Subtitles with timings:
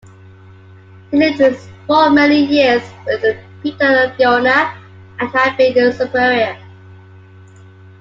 [1.11, 4.75] He lived for many years with Peter of Verona
[5.19, 6.57] and had been his superior.